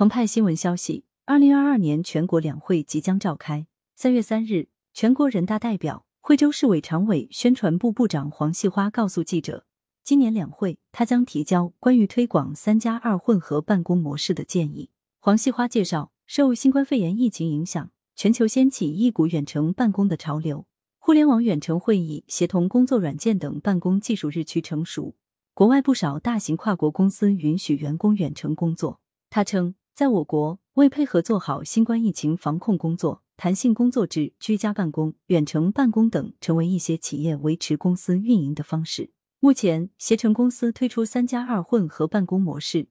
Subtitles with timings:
[0.00, 3.66] 澎湃新闻消息，二零二二年全国两会即将召开。
[3.94, 9.66] 三月三日，全国人大代表、惠州市委常委、宣传部部长黄细花告诉记者，
[10.02, 14.88] 今年两会他将提交关于推广“三加二”混合办公模式的建议。
[15.18, 20.66] 黄细花介绍，受新冠肺炎疫情影响，全球掀起一股远程办公的潮流，
[20.98, 25.14] 互联网远程会议、协同工作软件等办公技术日趋成熟，
[25.52, 28.98] 国外不少大型跨国公司允许员工远程工作。
[29.28, 29.74] 他称。
[29.92, 39.10] 在我国，为配合做好新冠疫情防控工作，弹性工作制、居家办公、远程办公等成为一些企业维持公司运营的方式。
[39.40, 42.88] 目前，携程公司推出“三加二”混合办公模式，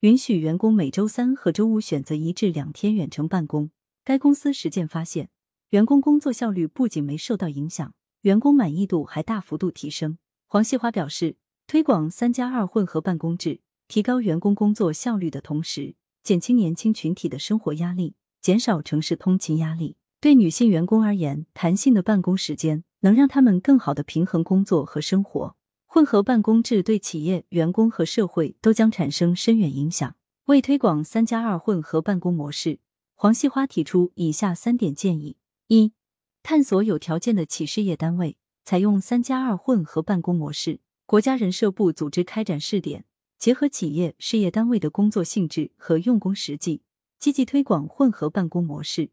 [0.00, 3.70] 允许员工每周三和周五选择一至两天远程办公。
[4.04, 5.30] 该公司实践发现，
[5.70, 10.18] 员工工作效率不仅没受到影响，员工满意度还大幅度提升。
[10.46, 19.96] 黄细花表示，推广“三加二”混合办公制，提高员工工作效率的同时，减轻年轻群体的生活压力，减少城市通勤压力。
[20.20, 25.56] 对女性员工而言，弹性的办公时间能让他们更好的平衡工作和生活。
[25.86, 30.14] 混合办公制对企业、员工和社会都将产生深远影响。
[30.46, 32.78] 为推广“三加二”混合办公模式，
[33.14, 35.36] 黄细花提出以下三点建议：
[35.66, 35.92] 一、
[36.42, 43.04] 探索有条件的企事业单位采用“三加二”混合办公模式，国家人社部组织开展试点。
[43.42, 46.82] 结合企业事业单位的工作性质和用工实际，
[47.18, 49.10] 积极推广混合办公模式，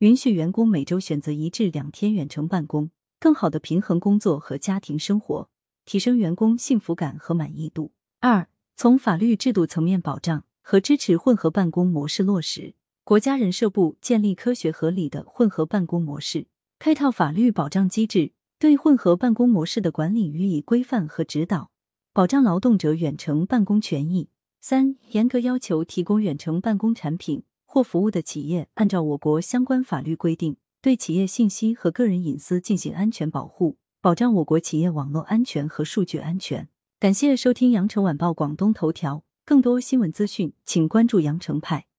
[0.00, 5.48] 允许员工每周选择一至两天远程办公，更好的平衡工作和家庭生活，
[5.86, 7.92] 提升员工幸福感和满意度。
[8.20, 21.69] 二、从法律制度层面保障和支持混合办公模式落实，国家人社部建立科学合理的混合办公模式，配套法律保障机制，对混合办公模式的管理予以规范和指导。
[22.12, 24.30] 保障劳动者远程办公权益。
[24.58, 36.68] 三、严格要求提供远程办公产品或服务的企业，按照我国相关法律规定，对企业信息和个人隐私进行安全保护，保障我国企业网络安全和数据安全。
[36.98, 41.86] 感谢收听羊城晚报广东头条，更多新闻资讯，请关注羊城派。